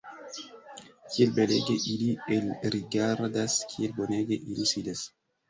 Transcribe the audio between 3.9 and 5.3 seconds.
bonege ili sidas!